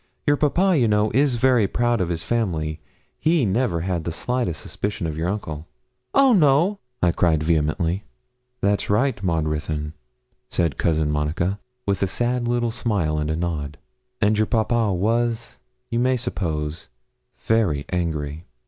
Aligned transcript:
Your 0.25 0.35
papa, 0.35 0.75
you 0.79 0.87
know, 0.87 1.11
is 1.11 1.35
very 1.35 1.67
proud 1.67 2.01
of 2.01 2.09
his 2.09 2.23
family 2.23 2.79
he 3.19 3.45
never 3.45 3.81
had 3.81 4.03
the 4.03 4.11
slightest 4.11 4.59
suspicion 4.59 5.05
of 5.05 5.15
your 5.15 5.29
uncle.' 5.29 5.67
'Oh 6.15 6.33
no!' 6.33 6.79
I 7.03 7.11
cried 7.11 7.43
vehemently. 7.43 8.03
'That's 8.61 8.89
right, 8.89 9.21
Maud 9.21 9.45
Ruthyn,' 9.45 9.93
said 10.49 10.79
Cousin 10.79 11.11
Monica, 11.11 11.59
with 11.85 12.01
a 12.01 12.07
sad 12.07 12.47
little 12.47 12.71
smile 12.71 13.19
and 13.19 13.29
a 13.29 13.35
nod. 13.35 13.77
'And 14.19 14.39
your 14.39 14.47
papa 14.47 14.91
was, 14.91 15.59
you 15.91 15.99
may 15.99 16.17
suppose, 16.17 16.87
very 17.45 17.85
angry.' 17.89 18.45